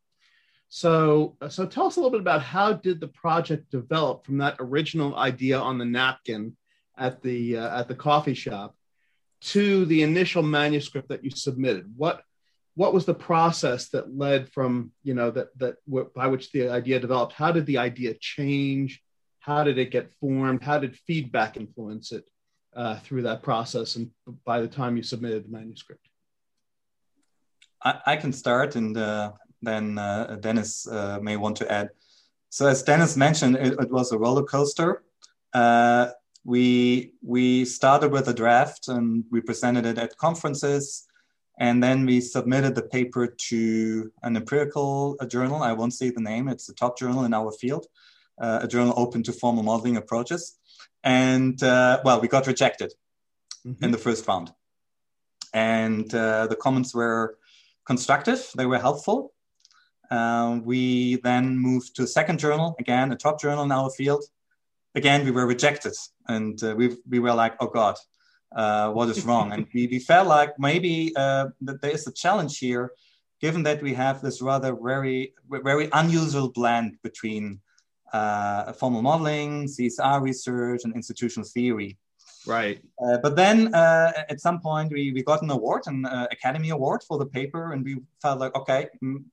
[0.69, 4.57] So, so tell us a little bit about how did the project develop from that
[4.59, 6.55] original idea on the napkin
[6.95, 8.75] at the uh, at the coffee shop
[9.41, 11.91] to the initial manuscript that you submitted.
[11.97, 12.21] What
[12.75, 15.75] what was the process that led from you know that that
[16.13, 17.33] by which the idea developed?
[17.33, 19.01] How did the idea change?
[19.39, 20.63] How did it get formed?
[20.63, 22.25] How did feedback influence it?
[22.75, 24.11] uh, through that process and
[24.45, 26.07] by the time you submitted the manuscript?
[27.81, 31.89] I, I can start and uh, then uh, Dennis uh, may want to add.
[32.49, 35.03] So as Dennis mentioned, it, it was a roller coaster.
[35.53, 36.09] Uh,
[36.43, 41.04] we, we started with a draft and we presented it at conferences
[41.57, 45.63] and then we submitted the paper to an empirical journal.
[45.63, 47.87] I won't say the name, it's a top journal in our field,
[48.41, 50.57] uh, a journal open to formal modeling approaches.
[51.03, 52.93] And uh, well, we got rejected
[53.65, 53.83] mm-hmm.
[53.83, 54.51] in the first round.
[55.53, 57.37] And uh, the comments were
[57.85, 59.31] constructive, they were helpful.
[60.11, 64.23] Uh, we then moved to a second journal, again, a top journal in our field.
[64.93, 65.93] Again, we were rejected.
[66.27, 67.95] And uh, we, we were like, oh God,
[68.53, 69.51] uh, what is wrong?
[69.51, 72.91] and we, we felt like maybe uh, that there is a challenge here,
[73.41, 77.59] given that we have this rather very, very unusual blend between
[78.13, 81.97] uh, formal modeling, CSR research, and institutional theory.
[82.47, 82.79] Right.
[83.03, 86.69] Uh, but then uh, at some point we, we got an award, an uh, Academy
[86.69, 89.23] Award for the paper, and we felt like, okay, mm,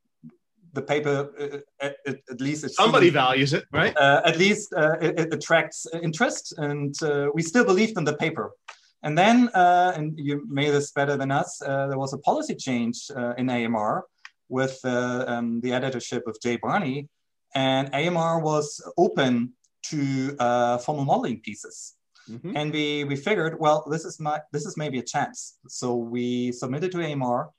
[0.73, 1.97] the paper, uh, at,
[2.31, 3.95] at, least somebody values it, right?
[3.97, 6.95] Uh, at least it, it, attracts interest, and
[7.35, 8.53] we still believed in the paper.
[9.03, 13.51] And then, and you made this better than us, there was a policy change in
[13.51, 14.05] AMR
[14.49, 17.09] with um, the editorship of Jay Barney,
[17.55, 21.95] and AMR was open to uh, formal modeling pieces.
[22.31, 22.57] Mm-hmm.
[22.57, 25.59] And we, we figured, well, this is my this is maybe a chance.
[25.69, 27.51] So we submitted to AMR,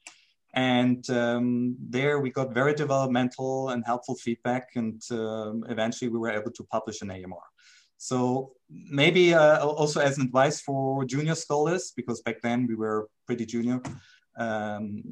[0.54, 6.32] and um, there we got very developmental and helpful feedback, and um, eventually we were
[6.32, 7.48] able to publish an AMR.
[8.04, 13.08] So maybe uh, also as an advice for junior scholars, because back then we were
[13.26, 13.80] pretty junior.
[14.38, 15.04] Um,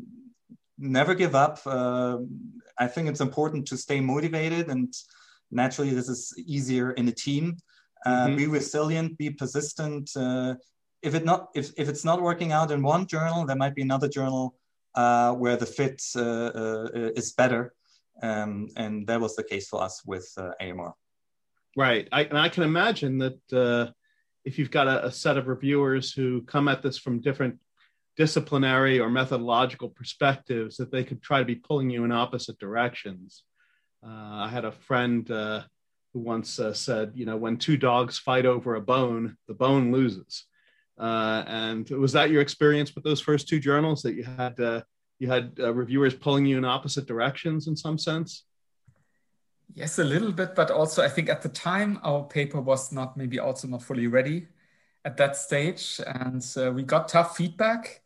[0.77, 1.61] never give up.
[1.65, 2.17] Uh,
[2.77, 4.93] I think it's important to stay motivated, and
[5.51, 7.55] naturally, this is easier in a team.
[8.05, 8.35] Uh, mm-hmm.
[8.35, 10.11] Be resilient, be persistent.
[10.13, 10.55] Uh,
[11.01, 13.83] if it not if, if it's not working out in one journal, there might be
[13.83, 14.55] another journal
[14.95, 16.89] uh, where the fit uh,
[17.21, 17.73] is better,
[18.21, 20.27] um, and that was the case for us with
[20.59, 20.93] AMR.
[21.77, 23.93] Right, I, and I can imagine that
[24.43, 27.59] if you've got a, a set of reviewers who come at this from different
[28.17, 33.43] disciplinary or methodological perspectives that they could try to be pulling you in opposite directions.
[34.05, 35.61] Uh, I had a friend uh,
[36.13, 39.91] who once uh, said, you know, when two dogs fight over a bone, the bone
[39.91, 40.45] loses.
[40.99, 44.81] Uh, and was that your experience with those first two journals that you had uh,
[45.17, 48.43] you had uh, reviewers pulling you in opposite directions in some sense?
[49.73, 53.15] Yes, a little bit, but also I think at the time our paper was not
[53.15, 54.47] maybe also not fully ready
[55.05, 58.01] at that stage, and uh, we got tough feedback.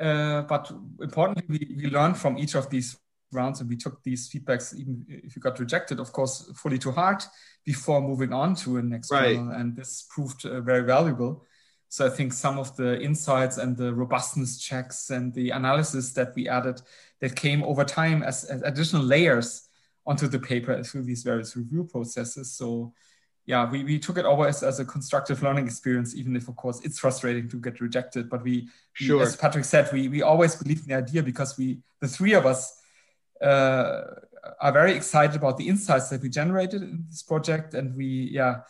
[0.00, 2.96] Uh, but importantly, we, we learned from each of these
[3.32, 6.92] rounds, and we took these feedbacks, even if you got rejected, of course, fully to
[6.92, 7.26] heart
[7.64, 9.36] before moving on to a next right.
[9.36, 11.44] and this proved uh, very valuable.
[11.90, 16.34] So I think some of the insights and the robustness checks and the analysis that
[16.34, 16.82] we added
[17.20, 19.67] that came over time as, as additional layers
[20.08, 22.50] onto the paper through these various review processes.
[22.50, 22.94] So
[23.44, 26.80] yeah, we, we took it always as a constructive learning experience, even if of course
[26.82, 28.28] it's frustrating to get rejected.
[28.28, 29.18] But we, sure.
[29.18, 32.32] we as Patrick said, we, we always believed in the idea because we, the three
[32.32, 32.74] of us,
[33.42, 34.02] uh,
[34.60, 37.74] are very excited about the insights that we generated in this project.
[37.74, 38.60] And we, yeah,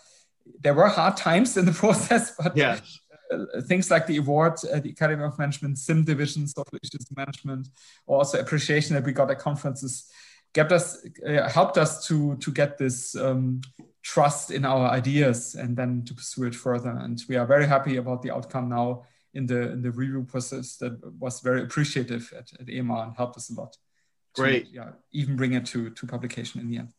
[0.60, 3.00] there were hard times in the process, but yes.
[3.32, 7.68] uh, things like the award at the Academy of Management, SIM division, social issues management,
[8.06, 10.10] or also appreciation that we got at conferences,
[10.54, 13.60] kept us uh, helped us to to get this um,
[14.02, 16.90] trust in our ideas and then to pursue it further.
[16.90, 20.76] And we are very happy about the outcome now in the in the review process
[20.76, 23.72] that was very appreciative at, at EMA and helped us a lot.
[23.72, 24.68] To, Great.
[24.72, 26.92] Yeah, even bring it to to publication in the end.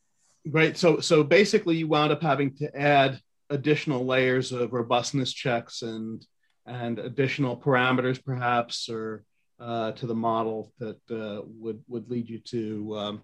[0.51, 0.77] Great.
[0.77, 6.25] So so basically, you wound up having to add additional layers of robustness checks and
[6.65, 9.23] and additional parameters, perhaps, or
[9.59, 13.21] uh, to the model that uh, would would lead you to um,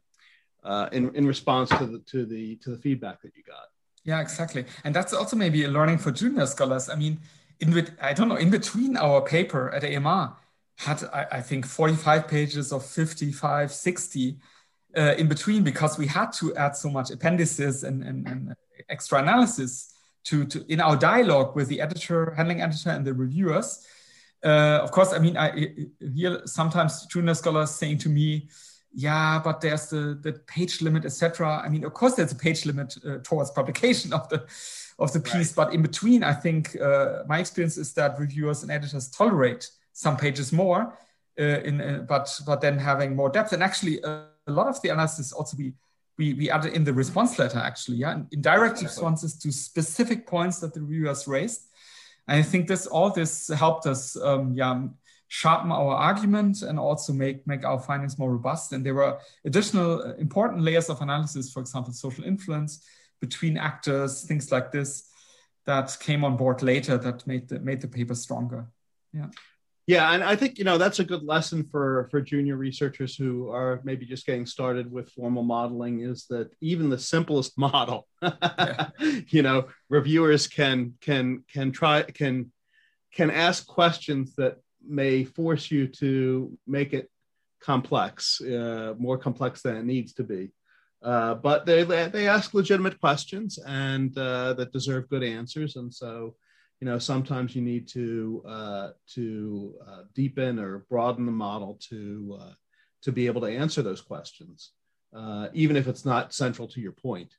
[0.65, 3.67] uh, in in response to the to the to the feedback that you got.
[4.03, 6.89] Yeah, exactly, and that's also maybe a learning for junior scholars.
[6.89, 7.19] I mean,
[7.59, 10.35] in I don't know, in between our paper at AMR
[10.77, 14.37] had I, I think 45 pages of 55, 60
[14.97, 18.55] uh, in between because we had to add so much appendices and, and, and
[18.89, 19.93] extra analysis
[20.25, 23.85] to, to in our dialogue with the editor, handling editor, and the reviewers.
[24.43, 25.75] Uh, of course, I mean, I
[26.13, 28.49] hear sometimes junior scholars saying to me,
[28.95, 31.61] yeah, but there's the, the page limit, etc.
[31.63, 34.45] I mean, of course, there's a page limit uh, towards publication of the
[34.97, 35.67] of the piece, right.
[35.67, 40.15] but in between, I think uh, my experience is that reviewers and editors tolerate some
[40.15, 40.97] pages more,
[41.37, 43.51] uh, in uh, but but then having more depth.
[43.51, 45.73] And actually, uh, a lot of the analysis also we
[46.17, 50.59] we, we added in the response letter actually, yeah, in direct responses to specific points
[50.59, 51.67] that the reviewers raised.
[52.29, 54.83] And I think this all this helped us, um, yeah,
[55.35, 58.71] sharpen our argument and also make make our findings more robust.
[58.73, 62.73] And there were additional uh, important layers of analysis, for example, social influence
[63.19, 65.09] between actors, things like this,
[65.65, 68.67] that came on board later that made the made the paper stronger.
[69.11, 69.29] Yeah.
[69.87, 73.49] Yeah, and I think you know that's a good lesson for for junior researchers who
[73.49, 78.89] are maybe just getting started with formal modeling is that even the simplest model, yeah.
[79.27, 82.51] you know, reviewers can can can try can
[83.13, 87.09] can ask questions that may force you to make it
[87.61, 90.51] complex, uh, more complex than it needs to be.
[91.03, 96.35] Uh, but they they ask legitimate questions and uh, that deserve good answers, and so
[96.79, 102.37] you know sometimes you need to uh, to uh, deepen or broaden the model to
[102.41, 102.53] uh,
[103.03, 104.71] to be able to answer those questions
[105.53, 107.31] even if it's not central to your point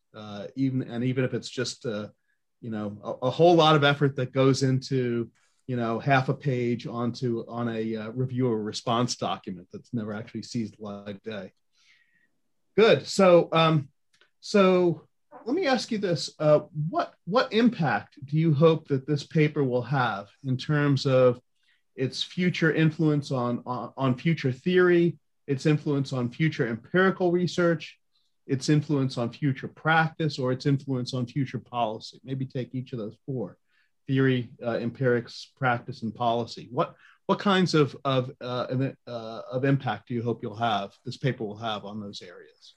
[0.54, 4.32] even and even if it's just you know a, a, whole lot of effort that
[4.32, 5.28] goes into
[5.66, 10.70] you know half a page onto on a reviewer response document that's never actually sees
[10.70, 11.52] the light of day.
[12.76, 13.06] Good.
[13.06, 13.88] So um,
[14.40, 15.06] so
[15.44, 19.64] let me ask you this: uh, what what impact do you hope that this paper
[19.64, 21.40] will have in terms of
[21.94, 27.98] its future influence on on, on future theory, its influence on future empirical research,
[28.46, 32.20] its influence on future practice, or its influence on future policy?
[32.24, 33.56] Maybe take each of those four:
[34.06, 36.68] theory, uh, empirics, practice, and policy.
[36.70, 36.94] What
[37.26, 38.66] what kinds of of uh,
[39.06, 40.92] uh, of impact do you hope you'll have?
[41.04, 42.74] This paper will have on those areas.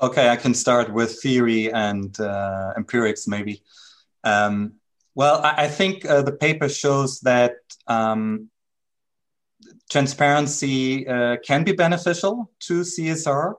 [0.00, 3.62] Okay, I can start with theory and uh, empirics, maybe.
[4.24, 4.74] Um,
[5.14, 7.54] well, I, I think uh, the paper shows that
[7.86, 8.50] um,
[9.90, 13.54] transparency uh, can be beneficial to CSR,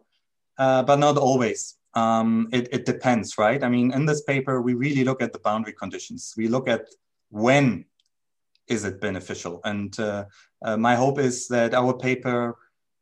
[0.57, 1.76] but not always.
[1.97, 3.63] Um, it, it, depends, right?
[3.63, 6.33] I mean, in this paper, we really look at the boundary conditions.
[6.37, 6.81] We look at
[7.29, 7.85] when
[8.67, 10.25] is it beneficial, and uh,
[10.61, 12.57] uh, my hope is that our paper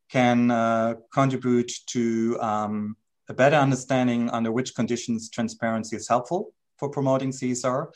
[0.09, 0.37] can
[1.11, 2.95] contribute to um,
[3.27, 7.87] a better understanding under which conditions transparency is helpful for promoting CSR.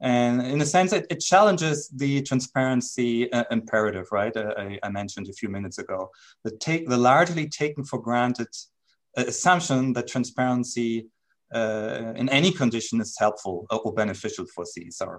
[0.00, 4.36] And in a sense, it, it challenges the transparency uh, imperative, right?
[4.36, 6.10] Uh, I, I, mentioned a few minutes ago.
[6.44, 8.75] The, take, the largely taken for granted uh,
[9.16, 11.08] assumption that transparency
[11.54, 15.18] uh, in any condition is helpful or beneficial for CSR.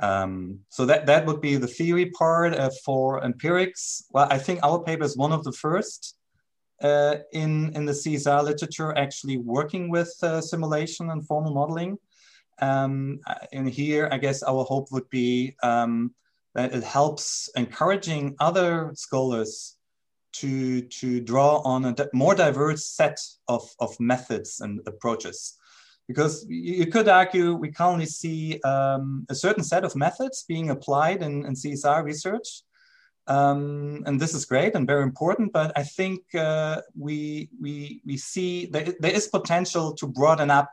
[0.00, 4.04] Um, so that, that would be the theory part uh, for empirics.
[4.10, 6.16] Well, I think our paper is one of the first
[6.82, 11.98] uh, in, in the CSR literature actually working with uh, simulation and formal modeling.
[12.60, 13.20] Um,
[13.52, 16.14] and here, I guess our hope would be um,
[16.54, 19.75] that it helps encouraging other scholars
[20.40, 23.18] to, to draw on a more diverse set
[23.48, 25.56] of, of methods and approaches.
[26.08, 31.22] Because you could argue we currently see um, a certain set of methods being applied
[31.22, 32.62] in, in CSR research,
[33.28, 38.16] um, and this is great and very important, but I think uh, we, we, we
[38.16, 40.70] see there is potential to broaden up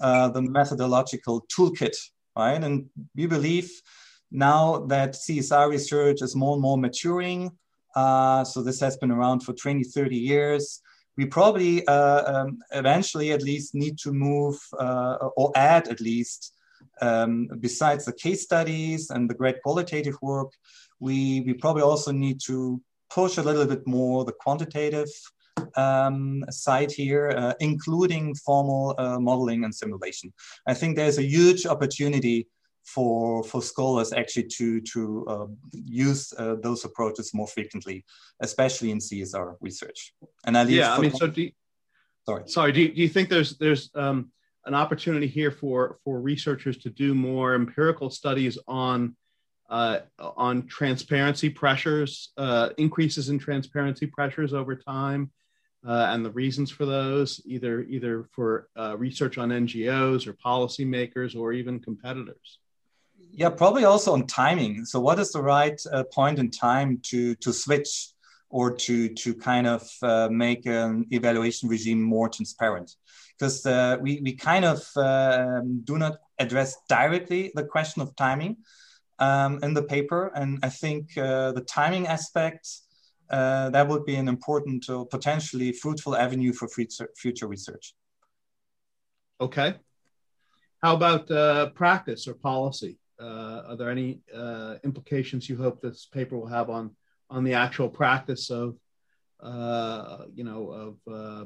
[0.00, 1.96] uh, the methodological toolkit,
[2.36, 2.62] right?
[2.62, 3.70] And we believe
[4.32, 7.52] now that CSR research is more and more maturing,
[7.94, 10.80] uh, so this has been around for 20, 30 years,
[11.16, 16.54] we probably uh, um, eventually at least need to move uh, or add at least
[17.00, 20.52] um, besides the case studies and the great qualitative work,
[21.00, 22.80] we, we probably also need to
[23.10, 25.08] push a little bit more the quantitative
[25.76, 30.32] um, side here, uh, including formal uh, modeling and simulation.
[30.66, 32.48] I think there's a huge opportunity
[32.84, 38.04] for for scholars actually to to uh, use uh, those approaches more frequently,
[38.40, 40.12] especially in CSR research.
[40.46, 41.50] And I yeah, I mean, so do you,
[42.26, 44.30] sorry, sorry, do you, do you think there's there's um,
[44.66, 49.16] an opportunity here for for researchers to do more empirical studies on
[49.70, 55.30] uh, on transparency pressures, uh, increases in transparency pressures over time,
[55.86, 61.34] uh, and the reasons for those, either either for uh, research on NGOs or policymakers
[61.34, 62.58] or even competitors.
[63.36, 64.84] Yeah, probably also on timing.
[64.84, 68.10] So, what is the right uh, point in time to to switch
[68.48, 72.94] or to to kind of uh, make an evaluation regime more transparent?
[73.36, 78.58] Because uh, we we kind of um, do not address directly the question of timing
[79.18, 82.68] um, in the paper, and I think uh, the timing aspect
[83.30, 87.94] uh, that would be an important or potentially fruitful avenue for future research.
[89.40, 89.74] Okay.
[90.80, 92.98] How about uh, practice or policy?
[93.20, 96.90] Uh, are there any uh, implications you hope this paper will have on
[97.30, 98.76] on the actual practice of
[99.40, 101.44] uh, you know of uh,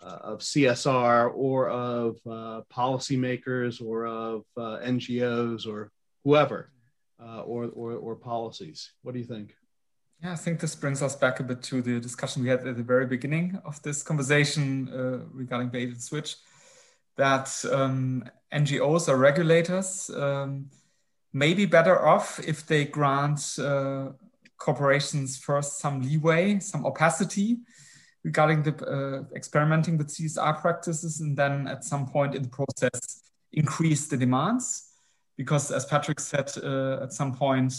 [0.00, 2.16] of CSR or of
[2.68, 5.90] policymakers or of NGOs or
[6.24, 6.70] whoever
[7.18, 8.92] or, or or policies?
[9.02, 9.54] What do you think?
[10.22, 12.76] Yeah, I think this brings us back a bit to the discussion we had at
[12.76, 16.36] the very beginning of this conversation uh, regarding bait and switch,
[17.16, 20.70] that um, NGOs or regulators um,
[21.32, 24.10] may be better off if they grant uh,
[24.56, 27.58] corporations first some leeway, some opacity
[28.22, 33.22] regarding the uh, experimenting with CSR practices, and then at some point in the process
[33.52, 34.90] increase the demands.
[35.36, 37.74] Because as Patrick said uh, at some point,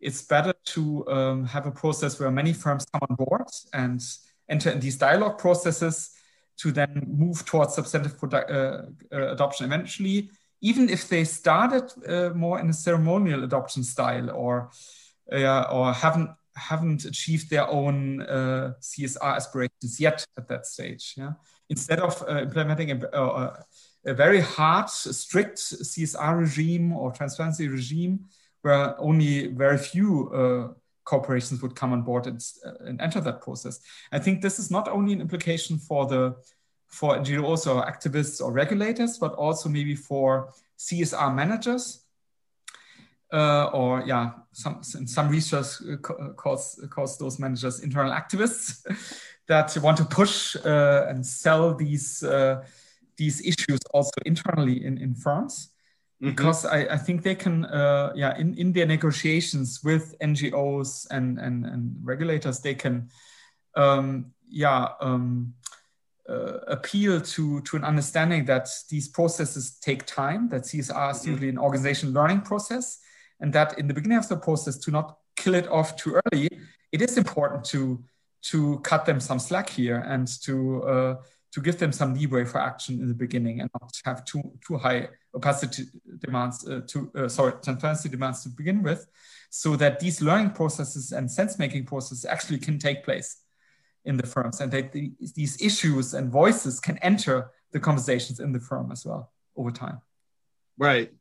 [0.00, 4.02] it's better to um, have a process where many firms come on board and
[4.48, 6.10] enter in these dialogue processes
[6.58, 8.82] to then move towards substantive product, uh,
[9.12, 10.30] uh, adoption eventually,
[10.60, 14.70] even if they started uh, more in a ceremonial adoption style or
[15.32, 21.14] or haven't haven't achieved their own uh, CSR aspirations yet at that stage.
[21.16, 21.32] Yeah,
[21.68, 23.64] instead of uh, implementing a,
[24.06, 28.26] a very hard, strict CSR regime or transparency regime
[28.62, 30.72] where only very few uh,
[31.04, 33.80] corporations would come on board and, uh, and, enter that process.
[34.12, 36.36] I think this is not only an implication for the
[36.86, 42.00] for NGOs or activists or regulators, but also maybe for CSR managers.
[43.32, 45.96] Uh, or yeah, some some research uh,
[46.36, 48.86] calls calls those managers internal activists
[49.48, 52.64] that want to push uh, and sell these uh,
[53.16, 55.73] these issues also internally in, in firms.
[56.24, 56.36] Mm-hmm.
[56.36, 61.38] because I, I, think they can, uh, yeah, in, in their negotiations with NGOs and,
[61.38, 63.10] and, and regulators, they can,
[63.76, 65.52] um, yeah, um,
[66.26, 71.30] uh, appeal to, to an understanding that these processes take time, that CSR is mm-hmm.
[71.30, 73.00] usually an organization learning process,
[73.40, 76.48] and that in the beginning of the process, to not kill it off too early,
[76.90, 78.02] it is important to,
[78.44, 81.16] to cut them some slack here and to, uh,
[81.54, 84.76] to give them some leeway for action in the beginning and not have too, too
[84.76, 85.84] high opacity
[86.18, 89.06] demands uh, to uh, sorry transparency demands to begin with
[89.50, 93.42] so that these learning processes and sense making processes actually can take place
[94.04, 98.50] in the firms and that the, these issues and voices can enter the conversations in
[98.50, 100.00] the firm as well over time.
[100.76, 101.12] Right.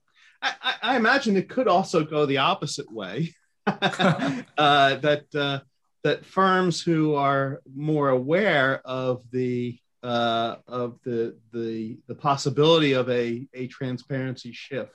[0.41, 3.35] I, I imagine it could also go the opposite way
[3.67, 5.59] uh, that uh,
[6.03, 13.09] that firms who are more aware of the uh, of the, the, the possibility of
[13.09, 14.91] a, a transparency shift,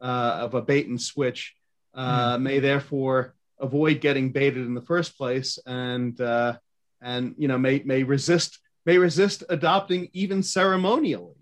[0.00, 1.54] uh, of a bait and switch,
[1.94, 2.42] uh, mm.
[2.42, 6.56] may therefore avoid getting baited in the first place and, uh,
[7.00, 11.34] and you know, may, may, resist, may resist adopting even ceremonially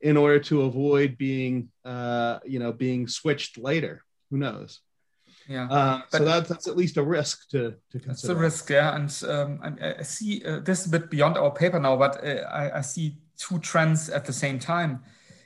[0.00, 4.04] in order to avoid being, uh, you know, being switched later.
[4.30, 4.80] Who knows?
[5.48, 5.66] Yeah.
[5.68, 8.94] Uh, so that, that's at least a risk to, to consider it's a risk yeah.
[8.94, 12.42] And um, I, I, see uh, this a bit beyond our paper now but uh,
[12.50, 15.02] I, I, see two trends at the same time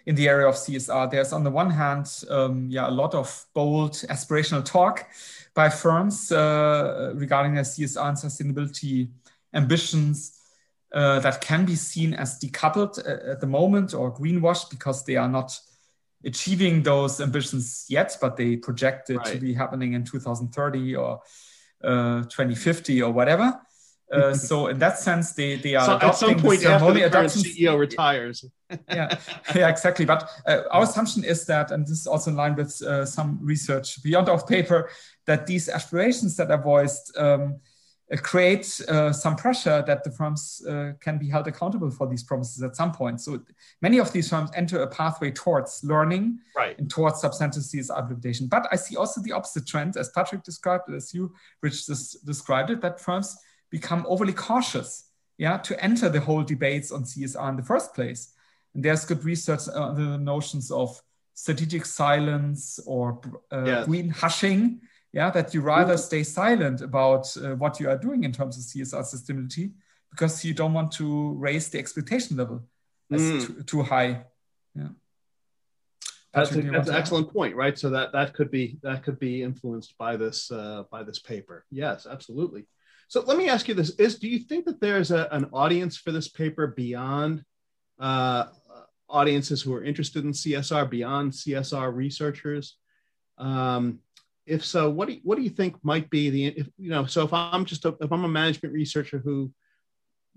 [0.07, 3.47] in the area of csr there's on the one hand um, yeah a lot of
[3.55, 5.07] bold aspirational talk
[5.55, 9.09] by firms uh, regarding their csr and sustainability
[9.55, 10.39] ambitions
[10.95, 15.17] uh, that can be seen as decoupled uh, at the moment or greenwashed because they
[15.17, 15.59] are not
[16.25, 19.27] achieving those ambitions yet, but they project it right.
[19.27, 21.21] to be happening in 2030 or
[21.85, 23.61] uh, 2050 or whatever.
[24.13, 27.43] Uh, so in that sense, they, they are so at some point after the adoption.
[27.43, 28.45] CEO retires.
[28.89, 29.19] yeah,
[29.55, 30.05] yeah, exactly.
[30.05, 33.39] But uh, our assumption is that, and this is also in line with uh, some
[33.43, 34.91] research beyond our paper,
[35.27, 37.61] that these aspirations that are voiced um,
[38.19, 42.63] create uh, some pressure that the firms uh, can be held accountable for these promises
[42.63, 43.21] at some point.
[43.21, 43.41] So
[43.81, 46.79] many of these firms enter a pathway towards learning right.
[46.79, 48.49] and towards substantive CSR implementation.
[48.49, 51.33] But I see also the opposite trend, as Patrick described it, as you,
[51.63, 53.37] Rich, described it, that firms
[53.71, 55.05] become overly cautious
[55.39, 58.35] yeah, to enter the whole debates on CSR in the first place.
[58.75, 61.01] And there's good research on the notions of
[61.35, 63.85] strategic silence or uh, yeah.
[63.85, 64.81] green hushing
[65.13, 68.65] yeah that you rather stay silent about uh, what you are doing in terms of
[68.65, 69.73] csr sustainability
[70.11, 72.63] because you don't want to raise the expectation level
[73.11, 73.47] mm.
[73.47, 74.25] too, too, high.
[74.75, 74.89] Yeah.
[76.33, 77.79] That's, a, that's an excellent point right?
[77.79, 81.67] So that that could be that could be influenced by this uh, by this paper.
[81.71, 82.67] Yes absolutely.
[83.09, 83.91] So let me ask you this.
[83.91, 87.45] Is do you think that there's a, an audience for this paper beyond
[87.99, 88.47] uh,
[89.09, 92.79] audiences who are interested in csr beyond csr researchers?
[93.37, 94.01] Um,
[94.47, 97.07] if so, what do you, what do you think might be the if, you know?
[97.07, 99.53] So if I'm just a, if I'm a management researcher who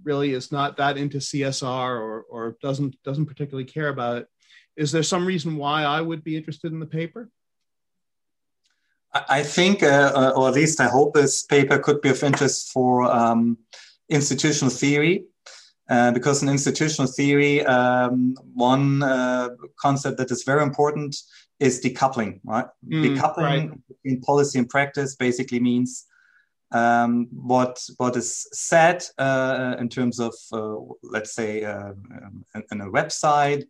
[0.04, 4.28] really is not that into CSR or or doesn't doesn't particularly care about it,
[4.76, 7.30] is there some reason why I would be interested in the paper?
[9.30, 12.74] I think, uh, uh, or at least I hope, this paper could be of interest
[12.74, 13.58] for um,
[14.10, 15.24] institutional theory.
[15.88, 19.50] Uh, because in institutional theory, um, one uh,
[19.80, 21.16] concept that is very important
[21.60, 22.66] is decoupling, right?
[22.88, 23.88] Mm, decoupling right.
[23.88, 26.06] between policy and practice basically means
[26.72, 31.94] um, what what is said uh, in terms of, uh, let's say, uh,
[32.56, 33.64] in, in, a website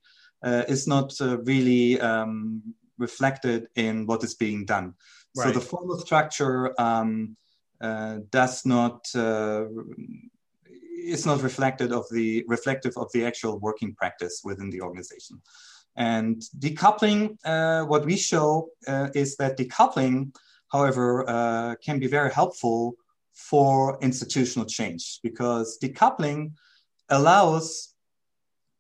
[0.44, 2.64] uh, is not uh, really um,
[2.98, 4.94] reflected in what is being done.
[5.36, 5.48] Right.
[5.48, 7.36] So the formal structure um,
[7.82, 9.06] uh, does not
[10.98, 15.40] is not reflected of the reflective of the actual working practice within the organization.
[15.96, 20.36] And decoupling, uh, what we show uh, is that decoupling,
[20.72, 22.96] however, uh, can be very helpful
[23.34, 26.52] for institutional change because decoupling
[27.10, 27.94] allows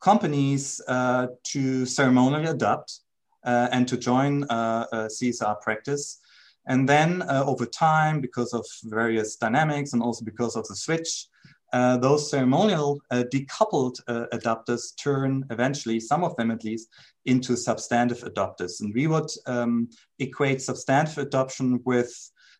[0.02, 3.00] companies uh, to ceremonially adopt
[3.44, 6.20] uh, and to join uh, CSR practice.
[6.68, 11.28] And then over time, because of various dynamics and also because of the switch,
[11.74, 16.90] uh, those ceremonial uh, decoupled uh, adopters turn eventually, some of them at least,
[17.26, 18.82] into substantive adopters.
[18.82, 19.90] And we would um,
[20.20, 22.14] equate substantive adoption with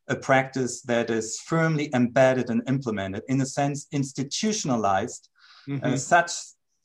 [0.08, 5.30] a practice that is firmly embedded and implemented, in a sense, institutionalized,
[5.68, 5.96] mm-hmm.
[5.96, 6.32] such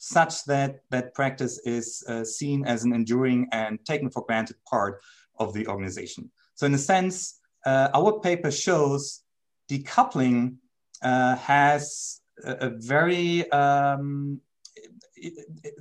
[0.03, 5.01] such that that practice is uh, seen as an enduring and taken for granted part
[5.39, 6.31] of the organization.
[6.55, 9.23] So, in a sense, uh, our paper shows
[9.71, 10.57] decoupling
[11.03, 14.41] uh, has a, a very um,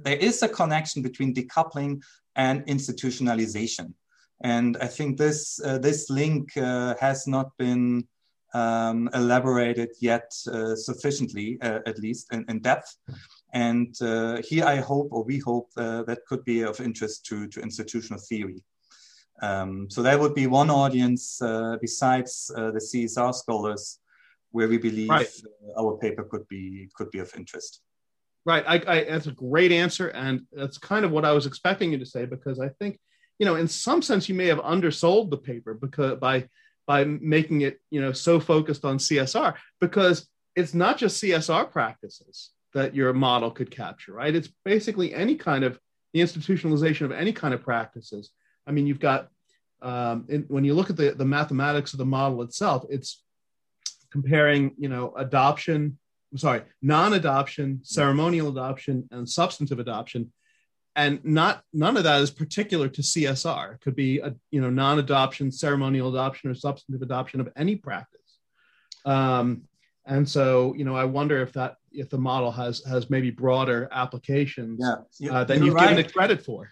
[0.04, 2.02] there is a connection between decoupling
[2.36, 3.94] and institutionalization,
[4.44, 8.08] and I think this uh, this link uh, has not been
[8.54, 12.98] um, elaborated yet uh, sufficiently, uh, at least in, in depth.
[13.54, 17.62] And uh, here, I hope, or we hope, that could be of interest to to
[17.62, 18.64] institutional theory.
[19.42, 21.40] Um, so that would be one audience
[21.82, 24.00] besides the CSR scholars
[24.52, 25.28] where we believe right.
[25.78, 27.82] uh, our paper could be could be of interest.
[28.46, 28.64] Right.
[28.66, 32.00] I, I, that's a great answer, and that's kind of what I was expecting you
[32.00, 33.00] to say because I think,
[33.38, 36.48] you know, in some sense, you may have undersold the paper because by
[36.88, 42.50] by making it, you know, so focused on CSR because it's not just CSR practices
[42.74, 44.34] that your model could capture, right?
[44.34, 45.80] It's basically any kind of
[46.14, 48.32] the institutionalization of any kind of practices.
[48.66, 49.30] I mean, you've got
[49.82, 53.24] um, in, when you look at the, the mathematics of the model itself, it's
[54.12, 55.98] comparing, you know, adoption,
[56.32, 60.32] I'm sorry, non-adoption, ceremonial adoption, and substantive adoption.
[60.96, 63.76] And not none of that is particular to CSR.
[63.76, 68.20] It could be a you know non-adoption, ceremonial adoption, or substantive adoption of any practice.
[69.06, 69.64] Um,
[70.06, 73.88] and so you know, I wonder if that if the model has has maybe broader
[73.92, 74.96] applications yeah.
[75.20, 75.90] you, uh, than you've right.
[75.90, 76.70] given it credit for.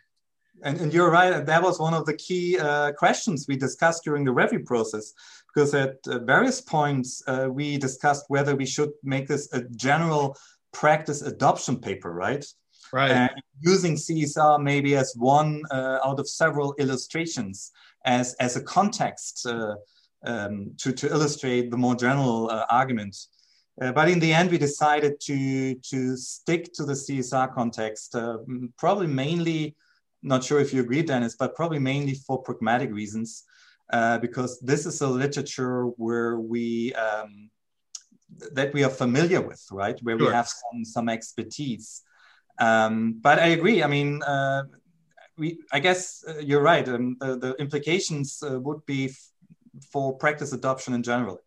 [0.63, 1.45] And, and, you're right.
[1.45, 5.13] That was one of the key uh, questions we discussed during the review process
[5.53, 10.37] because at uh, various points uh, we discussed whether we should make this a general
[10.71, 12.45] practice adoption paper, right?
[12.93, 13.11] Right.
[13.11, 17.71] And using CSR maybe as one uh, out of several illustrations
[18.05, 19.75] as, as a context uh,
[20.25, 23.15] um, to, to illustrate the more general uh, argument.
[23.81, 28.15] Uh, but in the end, we decided to, to stick to the CSR context,
[28.77, 29.75] probably mainly,
[30.23, 33.43] not sure if you agree, Dennis, but probably mainly for pragmatic reasons
[33.91, 37.49] uh, because this is a literature where we um,
[38.53, 39.97] that we are familiar with, right?
[40.03, 40.27] Where sure.
[40.27, 42.01] we have some some expertise.
[42.59, 43.83] Um, but I agree.
[43.83, 44.63] I mean, uh,
[45.38, 46.88] we I guess uh, you're right.
[46.88, 49.13] Um, the, the implications uh, would be
[49.91, 51.39] for practice adoption in general.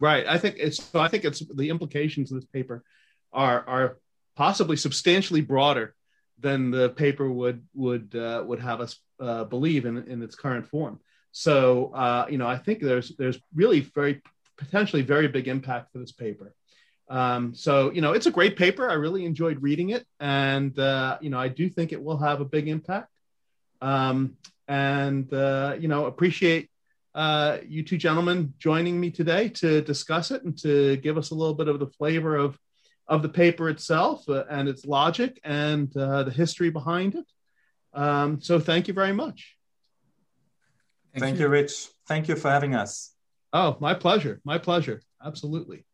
[0.00, 0.26] Right.
[0.26, 0.82] I think it's.
[0.82, 2.84] So I think it's the implications of this paper
[3.32, 3.98] are are
[4.36, 5.94] possibly substantially broader
[6.38, 10.66] than the paper would would uh, would have us uh, believe in in its current
[10.66, 11.00] form.
[11.32, 14.22] So uh, you know, I think there's there's really very
[14.56, 16.54] potentially very big impact for this paper.
[17.08, 18.90] Um, so you know, it's a great paper.
[18.90, 22.40] I really enjoyed reading it, and uh, you know, I do think it will have
[22.40, 23.08] a big impact.
[23.80, 26.70] Um, and uh, you know, appreciate
[27.14, 31.34] uh, you two gentlemen joining me today to discuss it and to give us a
[31.34, 32.58] little bit of the flavor of
[33.08, 37.24] of the paper itself uh, and its logic and uh, the history behind it.
[37.94, 39.57] Um, so thank you very much.
[41.20, 41.46] Thank, thank you.
[41.46, 41.88] you, Rich.
[42.06, 43.12] Thank you for having us.
[43.52, 44.40] Oh, my pleasure.
[44.44, 45.02] My pleasure.
[45.24, 45.84] Absolutely.